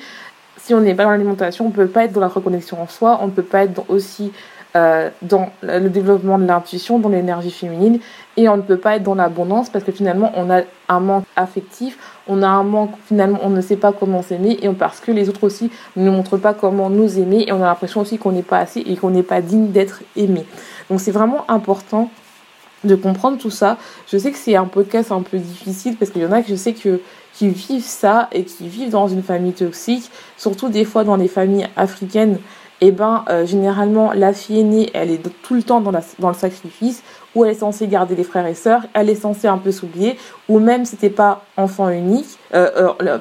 si 0.56 0.72
on 0.72 0.80
n'est 0.80 0.94
pas 0.94 1.04
dans 1.04 1.10
l'alimentation, 1.10 1.66
on 1.66 1.70
peut 1.70 1.86
pas 1.86 2.04
être 2.04 2.12
dans 2.12 2.20
la 2.20 2.28
reconnexion 2.28 2.80
en 2.80 2.86
soi, 2.86 3.18
on 3.22 3.26
ne 3.26 3.32
peut 3.32 3.42
pas 3.42 3.64
être 3.64 3.84
aussi 3.88 4.32
euh, 4.76 5.10
dans 5.22 5.50
le 5.62 5.88
développement 5.88 6.38
de 6.38 6.46
l'intuition, 6.46 6.98
dans 6.98 7.08
l'énergie 7.08 7.50
féminine, 7.50 7.98
et 8.36 8.48
on 8.48 8.56
ne 8.56 8.62
peut 8.62 8.76
pas 8.76 8.96
être 8.96 9.02
dans 9.02 9.14
l'abondance 9.14 9.68
parce 9.68 9.84
que 9.84 9.92
finalement 9.92 10.32
on 10.36 10.50
a 10.50 10.62
un 10.88 11.00
manque 11.00 11.24
affectif, 11.36 11.98
on 12.26 12.42
a 12.42 12.48
un 12.48 12.62
manque 12.62 12.92
finalement 13.06 13.38
on 13.42 13.50
ne 13.50 13.60
sait 13.60 13.76
pas 13.76 13.92
comment 13.92 14.22
s'aimer 14.22 14.58
et 14.62 14.68
parce 14.70 15.00
que 15.00 15.12
les 15.12 15.28
autres 15.28 15.44
aussi 15.44 15.70
ne 15.96 16.04
nous 16.04 16.12
montrent 16.12 16.38
pas 16.38 16.54
comment 16.54 16.90
nous 16.90 17.18
aimer 17.18 17.44
et 17.46 17.52
on 17.52 17.62
a 17.62 17.66
l'impression 17.66 18.00
aussi 18.00 18.18
qu'on 18.18 18.32
n'est 18.32 18.42
pas 18.42 18.58
assez 18.58 18.80
et 18.80 18.96
qu'on 18.96 19.10
n'est 19.10 19.22
pas 19.22 19.40
digne 19.40 19.70
d'être 19.70 20.02
aimé. 20.16 20.44
Donc 20.90 21.00
c'est 21.00 21.10
vraiment 21.10 21.44
important 21.48 22.10
de 22.84 22.94
comprendre 22.94 23.38
tout 23.38 23.50
ça. 23.50 23.78
Je 24.10 24.18
sais 24.18 24.30
que 24.30 24.38
c'est 24.38 24.56
un 24.56 24.66
podcast 24.66 25.10
un 25.10 25.22
peu 25.22 25.38
difficile 25.38 25.96
parce 25.96 26.10
qu'il 26.10 26.22
y 26.22 26.26
en 26.26 26.32
a 26.32 26.42
que 26.42 26.48
je 26.48 26.54
sais 26.54 26.74
que 26.74 27.00
qui 27.32 27.48
vivent 27.48 27.82
ça 27.82 28.28
et 28.30 28.44
qui 28.44 28.68
vivent 28.68 28.90
dans 28.90 29.08
une 29.08 29.22
famille 29.22 29.52
toxique, 29.52 30.10
surtout 30.36 30.68
des 30.68 30.84
fois 30.84 31.02
dans 31.02 31.16
les 31.16 31.28
familles 31.28 31.66
africaines 31.76 32.38
eh 32.86 32.90
ben 32.90 33.24
euh, 33.30 33.46
généralement 33.46 34.12
la 34.12 34.34
fille 34.34 34.60
aînée 34.60 34.90
elle 34.92 35.10
est 35.10 35.22
tout 35.42 35.54
le 35.54 35.62
temps 35.62 35.80
dans, 35.80 35.90
la, 35.90 36.02
dans 36.18 36.28
le 36.28 36.34
sacrifice 36.34 37.02
où 37.34 37.42
elle 37.42 37.52
est 37.52 37.60
censée 37.60 37.88
garder 37.88 38.14
les 38.14 38.24
frères 38.24 38.46
et 38.46 38.54
sœurs, 38.54 38.82
elle 38.92 39.08
est 39.08 39.14
censée 39.14 39.48
un 39.48 39.56
peu 39.58 39.72
s'oublier, 39.72 40.16
ou 40.48 40.58
même 40.58 40.84
si 40.84 40.96
t'es 40.96 41.10
pas 41.10 41.44
enfant 41.56 41.88
unique, 41.88 42.38
euh, 42.54 42.92
euh 43.02 43.18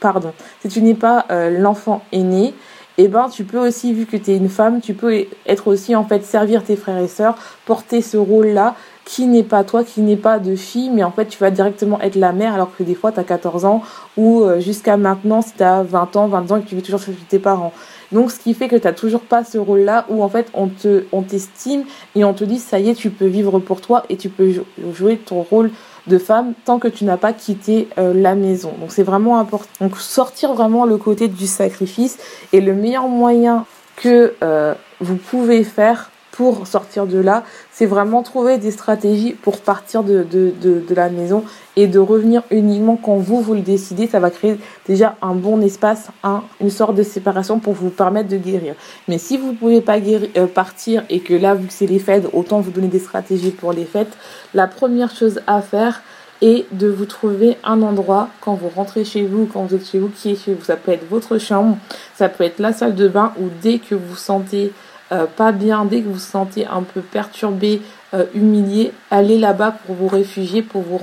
pardon, 0.00 0.32
si 0.60 0.68
tu 0.68 0.80
n'es 0.80 0.94
pas 0.94 1.26
l'enfant 1.50 2.02
aîné, 2.12 2.54
eh 2.96 3.08
ben 3.08 3.28
tu 3.28 3.44
peux 3.44 3.58
aussi, 3.58 3.92
vu 3.92 4.06
que 4.06 4.16
tu 4.16 4.30
es 4.30 4.36
une 4.36 4.48
femme, 4.48 4.80
tu 4.80 4.94
peux 4.94 5.26
être 5.46 5.66
aussi 5.66 5.94
en 5.94 6.04
fait 6.04 6.24
servir 6.24 6.64
tes 6.64 6.76
frères 6.76 6.96
et 6.96 7.08
sœurs, 7.08 7.36
porter 7.66 8.00
ce 8.00 8.16
rôle-là 8.16 8.74
qui 9.04 9.26
n'est 9.26 9.42
pas 9.42 9.64
toi, 9.64 9.84
qui 9.84 10.00
n'est 10.00 10.16
pas 10.16 10.38
de 10.38 10.56
fille, 10.56 10.88
mais 10.88 11.02
en 11.02 11.10
fait 11.10 11.26
tu 11.26 11.38
vas 11.38 11.50
directement 11.50 12.00
être 12.00 12.16
la 12.16 12.32
mère 12.32 12.54
alors 12.54 12.74
que 12.74 12.84
des 12.84 12.94
fois 12.94 13.12
tu 13.12 13.20
as 13.20 13.24
14 13.24 13.66
ans 13.66 13.82
ou 14.16 14.44
jusqu'à 14.60 14.96
maintenant 14.96 15.42
si 15.42 15.52
tu 15.52 15.62
as 15.62 15.82
20 15.82 16.16
ans, 16.16 16.28
20 16.28 16.52
ans 16.52 16.56
et 16.56 16.62
que 16.62 16.68
tu 16.68 16.76
vis 16.76 16.82
toujours 16.82 17.02
chez 17.02 17.12
tes 17.28 17.38
parents. 17.38 17.72
Donc, 18.12 18.30
ce 18.30 18.38
qui 18.38 18.54
fait 18.54 18.68
que 18.68 18.76
tu 18.76 18.86
n'as 18.86 18.92
toujours 18.92 19.22
pas 19.22 19.44
ce 19.44 19.58
rôle-là 19.58 20.06
où 20.08 20.22
en 20.22 20.28
fait 20.28 20.48
on 20.54 20.68
te, 20.68 21.04
on 21.12 21.22
t'estime 21.22 21.84
et 22.14 22.24
on 22.24 22.34
te 22.34 22.44
dit 22.44 22.58
ça 22.58 22.78
y 22.78 22.90
est, 22.90 22.94
tu 22.94 23.10
peux 23.10 23.26
vivre 23.26 23.58
pour 23.58 23.80
toi 23.80 24.04
et 24.08 24.16
tu 24.16 24.28
peux 24.28 24.52
jouer 24.94 25.16
ton 25.16 25.42
rôle 25.42 25.70
de 26.06 26.18
femme 26.18 26.52
tant 26.64 26.78
que 26.78 26.88
tu 26.88 27.04
n'as 27.04 27.16
pas 27.16 27.32
quitté 27.32 27.88
euh, 27.98 28.12
la 28.14 28.34
maison. 28.34 28.72
Donc, 28.80 28.92
c'est 28.92 29.02
vraiment 29.02 29.38
important. 29.38 29.68
Donc, 29.80 29.98
sortir 29.98 30.54
vraiment 30.54 30.84
le 30.84 30.96
côté 30.96 31.28
du 31.28 31.46
sacrifice 31.46 32.18
et 32.52 32.60
le 32.60 32.74
meilleur 32.74 33.08
moyen 33.08 33.66
que 33.96 34.34
euh, 34.42 34.74
vous 35.00 35.16
pouvez 35.16 35.64
faire 35.64 36.11
pour 36.32 36.66
sortir 36.66 37.06
de 37.06 37.18
là, 37.18 37.44
c'est 37.70 37.86
vraiment 37.86 38.22
trouver 38.22 38.58
des 38.58 38.70
stratégies 38.70 39.32
pour 39.32 39.60
partir 39.60 40.02
de, 40.02 40.24
de, 40.24 40.52
de, 40.60 40.94
la 40.94 41.10
maison 41.10 41.44
et 41.76 41.86
de 41.86 41.98
revenir 41.98 42.42
uniquement 42.50 42.96
quand 42.96 43.16
vous, 43.16 43.42
vous 43.42 43.54
le 43.54 43.60
décidez. 43.60 44.06
Ça 44.06 44.18
va 44.18 44.30
créer 44.30 44.56
déjà 44.86 45.14
un 45.22 45.34
bon 45.34 45.60
espace, 45.60 46.08
un, 46.24 46.42
une 46.60 46.70
sorte 46.70 46.94
de 46.94 47.02
séparation 47.02 47.58
pour 47.58 47.74
vous 47.74 47.90
permettre 47.90 48.30
de 48.30 48.38
guérir. 48.38 48.74
Mais 49.08 49.18
si 49.18 49.36
vous 49.36 49.52
ne 49.52 49.56
pouvez 49.56 49.82
pas 49.82 50.00
guérir, 50.00 50.30
euh, 50.36 50.46
partir 50.46 51.04
et 51.10 51.20
que 51.20 51.34
là, 51.34 51.54
vu 51.54 51.66
que 51.66 51.72
c'est 51.72 51.86
les 51.86 51.98
fêtes, 51.98 52.26
autant 52.32 52.60
vous 52.60 52.70
donner 52.70 52.88
des 52.88 52.98
stratégies 52.98 53.50
pour 53.50 53.72
les 53.72 53.84
fêtes, 53.84 54.16
la 54.54 54.66
première 54.66 55.14
chose 55.14 55.40
à 55.46 55.60
faire, 55.60 56.02
est 56.40 56.66
de 56.72 56.88
vous 56.88 57.06
trouver 57.06 57.56
un 57.62 57.82
endroit 57.82 58.28
quand 58.40 58.54
vous 58.54 58.68
rentrez 58.68 59.04
chez 59.04 59.22
vous, 59.22 59.46
quand 59.46 59.62
vous 59.64 59.76
êtes 59.76 59.86
chez 59.86 59.98
vous, 59.98 60.08
qui 60.08 60.32
est 60.32 60.44
chez 60.44 60.54
vous. 60.54 60.64
Ça 60.64 60.76
peut 60.76 60.90
être 60.90 61.08
votre 61.08 61.38
chambre, 61.38 61.78
ça 62.16 62.28
peut 62.28 62.42
être 62.44 62.58
la 62.58 62.72
salle 62.72 62.96
de 62.96 63.06
bain 63.06 63.32
ou 63.40 63.44
dès 63.62 63.78
que 63.78 63.94
vous 63.94 64.16
sentez 64.16 64.72
euh, 65.12 65.26
pas 65.26 65.52
bien, 65.52 65.84
dès 65.84 66.00
que 66.00 66.06
vous 66.06 66.14
vous 66.14 66.18
sentez 66.18 66.66
un 66.66 66.82
peu 66.82 67.00
perturbé, 67.00 67.82
euh, 68.14 68.24
humilié, 68.34 68.92
allez 69.10 69.38
là-bas 69.38 69.76
pour 69.84 69.94
vous 69.94 70.08
réfugier, 70.08 70.62
pour 70.62 70.82
vous 70.82 70.98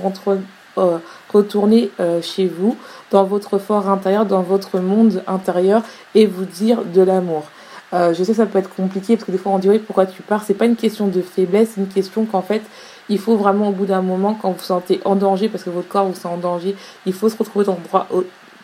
euh, 0.78 0.98
retourner 1.32 1.90
chez 2.22 2.46
vous, 2.46 2.76
dans 3.10 3.24
votre 3.24 3.58
fort 3.58 3.88
intérieur, 3.88 4.26
dans 4.26 4.42
votre 4.42 4.80
monde 4.80 5.22
intérieur 5.26 5.82
et 6.14 6.26
vous 6.26 6.44
dire 6.44 6.84
de 6.84 7.02
l'amour. 7.02 7.44
je 7.92 8.22
sais 8.24 8.34
ça 8.34 8.46
peut 8.46 8.58
être 8.58 8.74
compliqué 8.74 9.16
parce 9.16 9.26
que 9.26 9.32
des 9.32 9.38
fois 9.38 9.52
on 9.52 9.58
dit 9.58 9.68
oui 9.68 9.78
pourquoi 9.78 10.06
tu 10.06 10.22
pars? 10.22 10.42
C'est 10.44 10.54
pas 10.54 10.66
une 10.66 10.76
question 10.76 11.08
de 11.08 11.20
faiblesse 11.22 11.72
c'est 11.74 11.80
une 11.80 11.88
question 11.88 12.24
qu'en 12.24 12.42
fait 12.42 12.62
il 13.08 13.18
faut 13.18 13.36
vraiment 13.36 13.68
au 13.68 13.72
bout 13.72 13.86
d'un 13.86 14.02
moment 14.02 14.34
quand 14.40 14.50
vous 14.50 14.58
vous 14.58 14.64
sentez 14.64 15.00
en 15.04 15.16
danger 15.16 15.48
parce 15.48 15.64
que 15.64 15.70
votre 15.70 15.88
corps 15.88 16.06
vous 16.06 16.14
sent 16.14 16.28
en 16.28 16.36
danger 16.36 16.76
il 17.04 17.12
faut 17.12 17.28
se 17.28 17.36
retrouver 17.36 17.64
dans 17.64 17.76
le 17.76 17.86
droit 17.88 18.06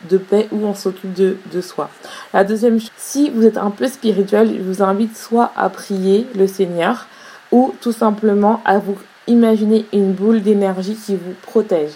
de 0.08 0.18
paix 0.18 0.48
où 0.52 0.64
on 0.64 0.74
s'occupe 0.74 1.12
de, 1.14 1.60
soi. 1.60 1.88
La 2.32 2.44
deuxième 2.44 2.78
chose, 2.78 2.90
si 2.96 3.30
vous 3.30 3.44
êtes 3.44 3.56
un 3.56 3.70
peu 3.70 3.88
spirituel, 3.88 4.54
je 4.56 4.62
vous 4.62 4.82
invite 4.82 5.16
soit 5.16 5.52
à 5.56 5.68
prier 5.68 6.26
le 6.34 6.46
Seigneur 6.46 7.06
ou 7.52 7.74
tout 7.80 7.92
simplement 7.92 8.60
à 8.64 8.78
vous 8.78 8.96
imaginer 9.26 9.86
une 9.92 10.12
boule 10.12 10.42
d'énergie 10.42 10.94
qui 10.94 11.14
vous 11.16 11.34
protège. 11.42 11.92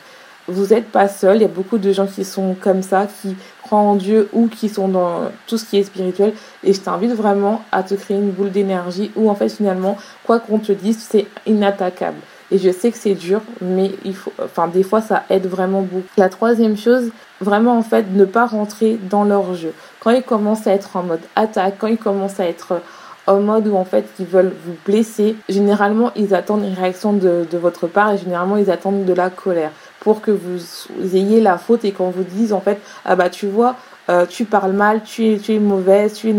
Vous 0.49 0.69
n'êtes 0.69 0.90
pas 0.90 1.07
seul, 1.07 1.37
il 1.37 1.42
y 1.42 1.45
a 1.45 1.49
beaucoup 1.49 1.78
de 1.78 1.92
gens 1.92 2.07
qui 2.07 2.25
sont 2.25 2.57
comme 2.61 2.83
ça, 2.83 3.07
qui 3.07 3.37
croient 3.62 3.78
en 3.78 3.95
Dieu 3.95 4.28
ou 4.33 4.49
qui 4.49 4.69
sont 4.69 4.88
dans 4.88 5.30
tout 5.47 5.59
ce 5.59 5.64
qui 5.64 5.78
est 5.78 5.85
spirituel. 5.85 6.33
Et 6.64 6.73
je 6.73 6.80
t'invite 6.80 7.12
vraiment 7.12 7.62
à 7.71 7.85
te 7.85 7.95
créer 7.95 8.16
une 8.16 8.33
boule 8.33 8.50
d'énergie 8.50 9.12
où 9.14 9.30
en 9.30 9.35
fait 9.37 9.49
finalement, 9.49 9.97
quoi 10.25 10.40
qu'on 10.40 10.59
te 10.59 10.73
dise, 10.73 10.99
c'est 10.99 11.26
inattaquable. 11.47 12.19
Et 12.52 12.59
je 12.59 12.71
sais 12.71 12.90
que 12.90 12.99
c'est 12.99 13.14
dur, 13.14 13.40
mais 13.61 13.92
il 14.04 14.14
faut, 14.14 14.33
enfin, 14.42 14.69
des 14.69 14.83
fois, 14.83 15.00
ça 15.00 15.25
aide 15.30 15.47
vraiment 15.47 15.83
beaucoup. 15.83 16.07
La 16.16 16.28
troisième 16.28 16.76
chose, 16.76 17.11
vraiment, 17.40 17.76
en 17.76 17.83
fait, 17.83 18.07
ne 18.12 18.25
pas 18.25 18.47
rentrer 18.47 18.99
dans 19.09 19.25
leur 19.25 19.54
jeu. 19.54 19.73
Quand 20.00 20.11
ils 20.11 20.23
commencent 20.23 20.66
à 20.66 20.73
être 20.73 20.97
en 20.97 21.02
mode 21.02 21.21
attaque, 21.37 21.76
quand 21.78 21.87
ils 21.87 21.99
commencent 21.99 22.40
à 22.40 22.47
être 22.47 22.80
en 23.26 23.40
mode 23.40 23.69
où, 23.69 23.76
en 23.76 23.85
fait, 23.85 24.07
ils 24.19 24.26
veulent 24.26 24.52
vous 24.64 24.75
blesser, 24.85 25.37
généralement, 25.49 26.11
ils 26.16 26.35
attendent 26.35 26.64
une 26.64 26.75
réaction 26.75 27.12
de, 27.12 27.47
de 27.49 27.59
votre 27.59 27.87
part 27.87 28.12
et 28.12 28.19
généralement, 28.19 28.57
ils 28.57 28.71
attendent 28.71 29.04
de 29.04 29.12
la 29.12 29.30
colère 29.30 29.71
pour 30.00 30.21
que 30.21 30.30
vous 30.30 30.59
ayez 31.14 31.40
la 31.40 31.59
faute 31.59 31.85
et 31.85 31.92
qu'on 31.92 32.11
vous 32.11 32.25
dise, 32.25 32.52
en 32.52 32.61
fait, 32.61 32.80
ah 33.04 33.14
bah, 33.14 33.30
tu 33.30 33.47
vois, 33.47 33.76
euh, 34.11 34.26
tu 34.26 34.45
parles 34.45 34.73
mal, 34.73 35.02
tu 35.05 35.26
es, 35.26 35.38
tu 35.38 35.55
es 35.55 35.59
mauvaise, 35.61 36.14
tu 36.14 36.31
es, 36.31 36.35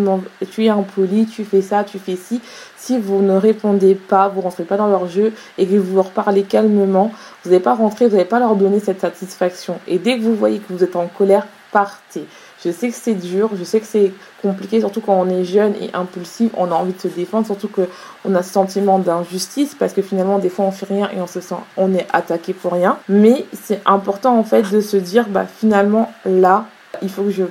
tu 0.51 0.65
es 0.65 0.69
impoli, 0.69 1.25
tu 1.25 1.45
fais 1.45 1.61
ça, 1.61 1.83
tu 1.83 1.99
fais 1.99 2.17
ci. 2.17 2.41
Si 2.75 2.99
vous 2.99 3.21
ne 3.21 3.37
répondez 3.37 3.95
pas, 3.95 4.27
vous 4.27 4.41
rentrez 4.41 4.63
pas 4.63 4.75
dans 4.75 4.87
leur 4.87 5.07
jeu 5.07 5.31
et 5.57 5.65
que 5.65 5.75
vous 5.75 5.95
leur 5.95 6.09
parlez 6.09 6.43
calmement, 6.43 7.11
vous 7.43 7.51
n'allez 7.51 7.61
pas 7.61 7.75
rentrer, 7.75 8.07
vous 8.07 8.15
n'allez 8.15 8.27
pas 8.27 8.39
leur 8.39 8.55
donner 8.55 8.79
cette 8.79 8.99
satisfaction. 8.99 9.79
Et 9.87 9.99
dès 9.99 10.17
que 10.17 10.23
vous 10.23 10.35
voyez 10.35 10.59
que 10.59 10.73
vous 10.73 10.83
êtes 10.83 10.95
en 10.95 11.07
colère, 11.07 11.47
partez. 11.71 12.25
Je 12.63 12.69
sais 12.71 12.89
que 12.89 12.95
c'est 12.95 13.15
dur, 13.15 13.49
je 13.57 13.63
sais 13.63 13.79
que 13.79 13.87
c'est 13.87 14.11
compliqué, 14.41 14.81
surtout 14.81 15.01
quand 15.01 15.15
on 15.15 15.29
est 15.29 15.45
jeune 15.45 15.73
et 15.81 15.89
impulsif, 15.93 16.51
on 16.57 16.71
a 16.71 16.75
envie 16.75 16.93
de 16.93 16.99
se 16.99 17.07
défendre, 17.07 17.45
surtout 17.45 17.69
qu'on 17.69 18.35
a 18.35 18.43
ce 18.43 18.51
sentiment 18.51 18.99
d'injustice 18.99 19.73
parce 19.73 19.93
que 19.93 20.01
finalement 20.01 20.37
des 20.37 20.49
fois 20.49 20.65
on 20.65 20.71
fait 20.71 20.85
rien 20.85 21.09
et 21.15 21.21
on 21.21 21.27
se 21.27 21.41
sent, 21.41 21.55
on 21.77 21.93
est 21.95 22.05
attaqué 22.13 22.53
pour 22.53 22.73
rien. 22.73 22.97
Mais 23.09 23.45
c'est 23.53 23.81
important 23.85 24.37
en 24.37 24.43
fait 24.43 24.69
de 24.69 24.81
se 24.81 24.97
dire, 24.97 25.27
bah 25.29 25.45
finalement 25.45 26.11
là, 26.25 26.65
il 27.01 27.09
faut 27.09 27.23
que 27.23 27.31
je 27.31 27.45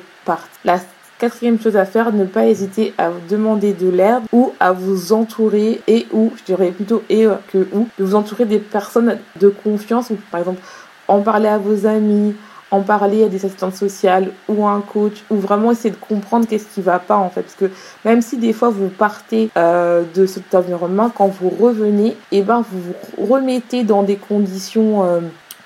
La 0.64 0.78
quatrième 1.18 1.60
chose 1.60 1.76
à 1.76 1.84
faire, 1.84 2.12
ne 2.12 2.24
pas 2.24 2.46
hésiter 2.46 2.94
à 2.98 3.10
vous 3.10 3.20
demander 3.28 3.72
de 3.72 3.88
l'aide 3.88 4.22
ou 4.32 4.52
à 4.58 4.72
vous 4.72 5.12
entourer 5.12 5.80
et 5.86 6.06
ou, 6.12 6.32
je 6.36 6.44
dirais 6.44 6.70
plutôt 6.70 7.02
et 7.08 7.26
que 7.52 7.68
ou, 7.72 7.88
de 7.98 8.04
vous 8.04 8.14
entourer 8.14 8.44
des 8.44 8.58
personnes 8.58 9.18
de 9.40 9.48
confiance. 9.48 10.10
Ou 10.10 10.18
par 10.30 10.40
exemple 10.40 10.62
en 11.08 11.20
parler 11.20 11.48
à 11.48 11.58
vos 11.58 11.86
amis, 11.86 12.34
en 12.70 12.82
parler 12.82 13.24
à 13.24 13.28
des 13.28 13.44
assistantes 13.44 13.74
sociales 13.74 14.30
ou 14.48 14.66
à 14.66 14.70
un 14.70 14.80
coach 14.80 15.24
ou 15.28 15.36
vraiment 15.36 15.72
essayer 15.72 15.90
de 15.90 15.96
comprendre 15.96 16.46
qu'est-ce 16.46 16.72
qui 16.72 16.80
va 16.80 16.98
pas 16.98 17.16
en 17.16 17.28
fait. 17.30 17.42
Parce 17.42 17.56
que 17.56 17.70
même 18.04 18.22
si 18.22 18.36
des 18.36 18.52
fois 18.52 18.70
vous 18.70 18.88
partez 18.88 19.50
euh, 19.56 20.04
de 20.14 20.26
cet 20.26 20.54
environnement 20.54 21.10
quand 21.10 21.26
vous 21.26 21.50
revenez 21.50 22.08
et 22.08 22.38
eh 22.38 22.42
ben 22.42 22.64
vous 22.70 22.80
vous 22.80 23.26
remettez 23.26 23.82
dans 23.82 24.02
des 24.02 24.16
conditions 24.16 25.04
euh, 25.04 25.20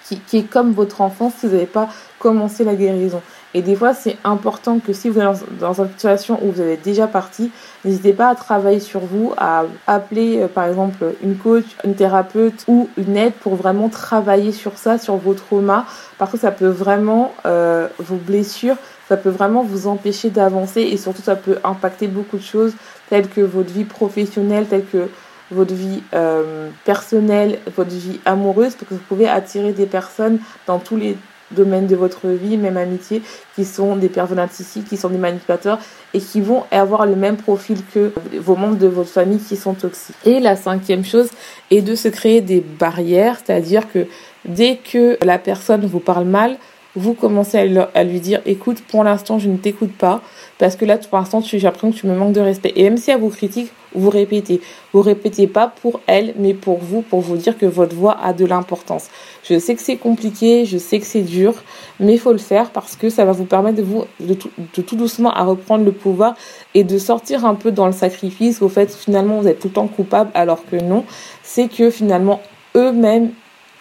qui, 0.04 0.18
qui, 0.18 0.38
est 0.38 0.50
comme 0.50 0.72
votre 0.72 1.00
enfance 1.00 1.34
si 1.38 1.46
vous 1.46 1.52
n'avez 1.52 1.66
pas 1.66 1.88
commencé 2.18 2.64
la 2.64 2.74
guérison 2.74 3.20
et 3.56 3.62
des 3.62 3.76
fois, 3.76 3.94
c'est 3.94 4.16
important 4.24 4.80
que 4.80 4.92
si 4.92 5.08
vous 5.08 5.20
êtes 5.20 5.58
dans 5.60 5.80
une 5.80 5.88
situation 5.90 6.40
où 6.42 6.50
vous 6.50 6.60
avez 6.60 6.76
déjà 6.76 7.06
parti, 7.06 7.52
n'hésitez 7.84 8.12
pas 8.12 8.28
à 8.28 8.34
travailler 8.34 8.80
sur 8.80 8.98
vous, 9.00 9.32
à 9.36 9.62
appeler 9.86 10.40
euh, 10.40 10.48
par 10.48 10.64
exemple 10.64 11.14
une 11.22 11.36
coach, 11.36 11.64
une 11.84 11.94
thérapeute 11.94 12.64
ou 12.66 12.88
une 12.96 13.16
aide 13.16 13.32
pour 13.34 13.54
vraiment 13.54 13.88
travailler 13.88 14.50
sur 14.50 14.76
ça, 14.76 14.98
sur 14.98 15.16
vos 15.16 15.34
traumas, 15.34 15.84
parce 16.18 16.32
que 16.32 16.36
ça 16.36 16.50
peut 16.50 16.66
vraiment, 16.66 17.32
euh, 17.46 17.86
vos 18.00 18.16
blessures, 18.16 18.76
ça 19.08 19.16
peut 19.16 19.30
vraiment 19.30 19.62
vous 19.62 19.86
empêcher 19.86 20.30
d'avancer 20.30 20.80
et 20.80 20.96
surtout 20.96 21.22
ça 21.22 21.36
peut 21.36 21.58
impacter 21.62 22.08
beaucoup 22.08 22.38
de 22.38 22.42
choses 22.42 22.72
telles 23.08 23.28
que 23.28 23.40
votre 23.40 23.70
vie 23.70 23.84
professionnelle, 23.84 24.66
telles 24.66 24.86
que 24.86 25.08
votre 25.52 25.74
vie 25.74 26.02
euh, 26.14 26.70
personnelle, 26.84 27.60
votre 27.76 27.90
vie 27.90 28.18
amoureuse, 28.24 28.74
parce 28.74 28.88
que 28.88 28.94
vous 28.94 29.00
pouvez 29.08 29.28
attirer 29.28 29.72
des 29.72 29.86
personnes 29.86 30.38
dans 30.66 30.80
tous 30.80 30.96
les 30.96 31.16
domaine 31.54 31.86
de 31.86 31.96
votre 31.96 32.28
vie, 32.28 32.56
même 32.56 32.76
amitié, 32.76 33.22
qui 33.54 33.64
sont 33.64 33.96
des 33.96 34.08
personnes 34.08 34.36
narcissiques, 34.36 34.88
qui 34.88 34.96
sont 34.96 35.08
des 35.08 35.18
manipulateurs 35.18 35.78
et 36.12 36.20
qui 36.20 36.40
vont 36.40 36.64
avoir 36.70 37.06
le 37.06 37.16
même 37.16 37.36
profil 37.36 37.78
que 37.92 38.12
vos 38.38 38.56
membres 38.56 38.78
de 38.78 38.86
votre 38.86 39.10
famille 39.10 39.38
qui 39.38 39.56
sont 39.56 39.74
toxiques. 39.74 40.16
Et 40.24 40.40
la 40.40 40.56
cinquième 40.56 41.04
chose 41.04 41.30
est 41.70 41.82
de 41.82 41.94
se 41.94 42.08
créer 42.08 42.40
des 42.40 42.60
barrières, 42.60 43.38
c'est-à-dire 43.44 43.90
que 43.90 44.06
dès 44.44 44.76
que 44.76 45.18
la 45.24 45.38
personne 45.38 45.86
vous 45.86 46.00
parle 46.00 46.26
mal, 46.26 46.56
vous 46.96 47.14
commencez 47.14 47.58
à, 47.94 48.04
lui 48.04 48.20
dire 48.20 48.40
écoute, 48.46 48.82
pour 48.82 49.02
l'instant, 49.02 49.38
je 49.38 49.48
ne 49.48 49.56
t'écoute 49.56 49.92
pas 49.92 50.20
parce 50.58 50.76
que 50.76 50.84
là, 50.84 50.98
pour 50.98 51.18
l'instant, 51.18 51.40
j'ai 51.40 51.58
l'impression 51.58 51.90
que 51.90 51.96
tu 51.96 52.06
me 52.06 52.14
manques 52.14 52.32
de 52.34 52.40
respect. 52.40 52.72
Et 52.76 52.84
même 52.84 52.96
si 52.96 53.10
elle 53.10 53.20
vous 53.20 53.30
critique, 53.30 53.72
vous 53.94 54.10
répétez. 54.10 54.60
Vous 54.92 55.02
répétez 55.02 55.46
pas 55.46 55.68
pour 55.68 56.00
elle, 56.06 56.34
mais 56.38 56.54
pour 56.54 56.78
vous, 56.78 57.02
pour 57.02 57.20
vous 57.20 57.36
dire 57.36 57.56
que 57.58 57.66
votre 57.66 57.94
voix 57.94 58.16
a 58.22 58.32
de 58.32 58.44
l'importance. 58.44 59.08
Je 59.42 59.58
sais 59.58 59.74
que 59.74 59.80
c'est 59.80 59.96
compliqué, 59.96 60.64
je 60.64 60.78
sais 60.78 60.98
que 61.00 61.06
c'est 61.06 61.22
dur, 61.22 61.54
mais 62.00 62.14
il 62.14 62.18
faut 62.18 62.32
le 62.32 62.38
faire 62.38 62.70
parce 62.70 62.96
que 62.96 63.10
ça 63.10 63.24
va 63.24 63.32
vous 63.32 63.44
permettre 63.44 63.82
de 64.20 64.34
tout, 64.34 64.96
doucement 64.96 65.32
à 65.32 65.44
reprendre 65.44 65.84
le 65.84 65.92
pouvoir 65.92 66.34
et 66.74 66.84
de 66.84 66.98
sortir 66.98 67.44
un 67.44 67.54
peu 67.54 67.70
dans 67.70 67.86
le 67.86 67.92
sacrifice. 67.92 68.62
Au 68.62 68.68
fait, 68.68 68.94
finalement, 68.94 69.40
vous 69.40 69.48
êtes 69.48 69.60
tout 69.60 69.68
le 69.68 69.74
temps 69.74 69.88
coupable 69.88 70.30
alors 70.34 70.64
que 70.70 70.76
non. 70.76 71.04
C'est 71.42 71.68
que 71.68 71.90
finalement, 71.90 72.40
eux-mêmes 72.76 73.30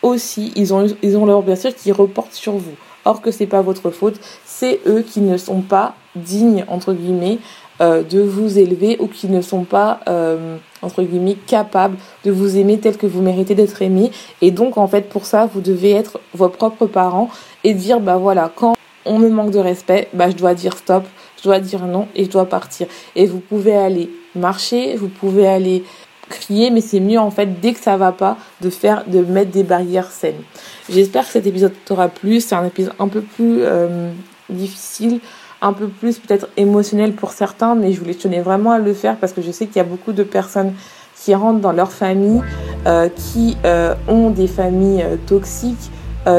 aussi, 0.01 0.51
ils 0.55 0.73
ont, 0.73 0.85
ils 1.01 1.17
ont 1.17 1.25
leur 1.25 1.41
blessure 1.41 1.73
qui 1.73 1.91
reportent 1.91 2.33
sur 2.33 2.53
vous. 2.53 2.75
Or 3.05 3.21
que 3.21 3.31
c'est 3.31 3.47
pas 3.47 3.61
votre 3.61 3.89
faute, 3.91 4.19
c'est 4.45 4.79
eux 4.87 5.01
qui 5.01 5.19
ne 5.19 5.37
sont 5.37 5.61
pas 5.61 5.95
dignes 6.15 6.63
entre 6.67 6.93
guillemets 6.93 7.39
euh, 7.81 8.03
de 8.03 8.21
vous 8.21 8.59
élever 8.59 8.97
ou 8.99 9.07
qui 9.07 9.27
ne 9.27 9.41
sont 9.41 9.63
pas 9.63 9.99
euh, 10.07 10.57
entre 10.81 11.03
guillemets 11.03 11.37
capables 11.47 11.97
de 12.23 12.31
vous 12.31 12.57
aimer 12.57 12.79
tel 12.79 12.97
que 12.97 13.07
vous 13.07 13.21
méritez 13.21 13.55
d'être 13.55 13.81
aimé 13.81 14.11
et 14.41 14.51
donc 14.51 14.77
en 14.77 14.87
fait 14.87 15.09
pour 15.09 15.25
ça 15.25 15.49
vous 15.51 15.61
devez 15.61 15.91
être 15.91 16.19
vos 16.33 16.49
propres 16.49 16.85
parents 16.85 17.29
et 17.63 17.73
dire 17.73 17.99
bah 17.99 18.17
voilà 18.17 18.51
quand 18.55 18.75
on 19.05 19.19
me 19.19 19.29
manque 19.29 19.51
de 19.51 19.59
respect 19.59 20.07
bah 20.13 20.29
je 20.29 20.35
dois 20.35 20.53
dire 20.53 20.77
stop 20.77 21.03
je 21.37 21.43
dois 21.43 21.59
dire 21.59 21.85
non 21.85 22.07
et 22.15 22.25
je 22.25 22.29
dois 22.29 22.45
partir 22.45 22.87
et 23.15 23.25
vous 23.25 23.39
pouvez 23.39 23.75
aller 23.75 24.09
marcher 24.35 24.95
vous 24.95 25.09
pouvez 25.09 25.47
aller 25.47 25.83
crier, 26.29 26.69
mais 26.69 26.81
c'est 26.81 26.99
mieux 26.99 27.19
en 27.19 27.31
fait 27.31 27.59
dès 27.61 27.73
que 27.73 27.79
ça 27.79 27.97
va 27.97 28.11
pas 28.11 28.37
de 28.61 28.69
faire, 28.69 29.05
de 29.07 29.19
mettre 29.19 29.51
des 29.51 29.63
barrières 29.63 30.11
saines. 30.11 30.41
J'espère 30.89 31.25
que 31.25 31.31
cet 31.31 31.45
épisode 31.47 31.73
t'aura 31.85 32.09
plu. 32.09 32.41
C'est 32.41 32.55
un 32.55 32.65
épisode 32.65 32.93
un 32.99 33.07
peu 33.07 33.21
plus 33.21 33.59
euh, 33.61 34.11
difficile, 34.49 35.19
un 35.63 35.73
peu 35.73 35.87
plus 35.87 36.19
peut-être 36.19 36.47
émotionnel 36.57 37.13
pour 37.13 37.31
certains, 37.31 37.73
mais 37.73 37.91
je 37.91 37.99
voulais 37.99 38.13
tenir 38.13 38.43
vraiment 38.43 38.71
à 38.71 38.79
le 38.79 38.93
faire 38.93 39.15
parce 39.17 39.33
que 39.33 39.41
je 39.41 39.51
sais 39.51 39.65
qu'il 39.65 39.77
y 39.77 39.79
a 39.79 39.85
beaucoup 39.85 40.11
de 40.11 40.23
personnes 40.23 40.73
qui 41.15 41.33
rentrent 41.33 41.61
dans 41.61 41.71
leur 41.71 41.91
famille, 41.91 42.41
euh, 42.85 43.09
qui 43.09 43.57
euh, 43.65 43.95
ont 44.07 44.29
des 44.29 44.47
familles 44.47 45.05
toxiques, 45.25 45.89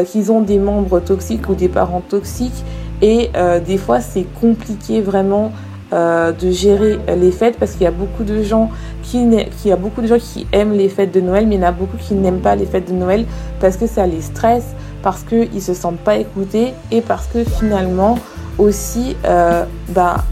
qui 0.07 0.31
ont 0.31 0.41
des 0.41 0.59
membres 0.59 0.99
toxiques 0.99 1.47
ou 1.51 1.55
des 1.55 1.69
parents 1.69 2.01
toxiques, 2.01 2.65
et 3.03 3.31
des 3.67 3.77
fois 3.77 4.01
c'est 4.01 4.25
compliqué 4.41 5.03
vraiment 5.03 5.53
euh, 5.95 6.33
de 6.33 6.51
gérer 6.51 6.99
les 7.17 7.31
fêtes 7.31 7.57
parce 7.57 7.73
qu'il 7.73 7.83
y 7.83 7.87
a 7.87 7.93
beaucoup 7.93 8.25
de 8.25 8.43
gens 8.43 8.69
qui, 9.03 9.23
qui 9.63 9.71
a 9.71 9.77
beaucoup 9.77 10.01
de 10.01 10.09
gens 10.09 10.19
qui 10.19 10.45
aiment 10.51 10.73
les 10.73 10.89
fêtes 10.89 11.13
de 11.13 11.21
Noël 11.21 11.47
mais 11.47 11.55
il 11.55 11.61
y 11.61 11.65
en 11.65 11.69
a 11.69 11.73
beaucoup 11.73 11.99
qui 11.99 12.15
n'aiment 12.15 12.41
pas 12.41 12.57
les 12.57 12.67
fêtes 12.67 12.89
de 12.89 12.95
Noël 12.95 13.27
parce 13.61 13.77
que 13.77 13.87
ça 13.87 14.05
les 14.05 14.23
stresse 14.23 14.75
parce 15.03 15.23
qu'ils 15.23 15.63
se 15.63 15.73
sentent 15.73 16.01
pas 16.01 16.17
écoutés 16.17 16.73
et 16.91 17.01
parce 17.01 17.27
que 17.27 17.45
finalement 17.45 18.19
aussi 18.59 19.17
euh, 19.25 19.65
bah, 19.91 20.25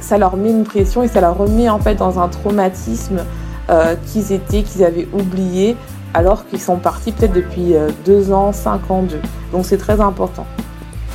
ça 0.00 0.18
leur 0.18 0.36
met 0.36 0.50
une 0.50 0.64
pression 0.64 1.02
et 1.02 1.08
ça 1.08 1.20
leur 1.20 1.36
remet 1.36 1.68
en 1.68 1.78
fait 1.78 1.96
dans 1.96 2.18
un 2.18 2.28
traumatisme 2.28 3.20
euh, 3.70 3.94
qu'ils 4.06 4.32
étaient, 4.32 4.62
qu'ils 4.62 4.84
avaient 4.84 5.08
oublié, 5.12 5.76
alors 6.14 6.46
qu'ils 6.46 6.60
sont 6.60 6.76
partis 6.76 7.12
peut-être 7.12 7.34
depuis 7.34 7.74
euh, 7.74 7.90
deux 8.06 8.32
ans, 8.32 8.52
cinq 8.52 8.90
ans, 8.90 9.02
deux. 9.02 9.20
Donc 9.52 9.66
c'est 9.66 9.76
très 9.76 10.00
important. 10.00 10.46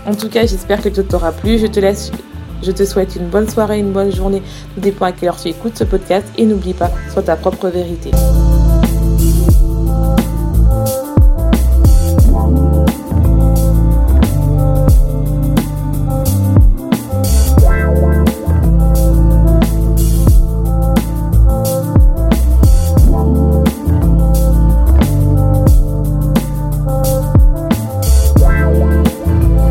En 0.06 0.14
tout 0.14 0.30
cas, 0.30 0.46
j'espère 0.46 0.82
que 0.82 0.90
tout 0.90 1.04
t'aura 1.04 1.32
plu. 1.32 1.58
Je 1.58 1.68
te 1.68 1.80
laisse, 1.80 2.12
je 2.62 2.72
te 2.72 2.84
souhaite 2.84 3.16
une 3.16 3.28
bonne 3.28 3.50
soirée, 3.50 3.80
une 3.80 3.92
bonne 3.92 4.12
journée. 4.12 4.44
Tout 4.76 4.82
dépend 4.82 5.06
à 5.06 5.12
quelle 5.12 5.30
heure 5.30 5.42
tu 5.42 5.48
écoutes 5.48 5.78
ce 5.78 5.84
podcast 5.84 6.28
et 6.38 6.46
n'oublie 6.46 6.74
pas, 6.74 6.92
sois 7.12 7.24
ta 7.24 7.36
propre 7.36 7.70
vérité. 7.70 8.12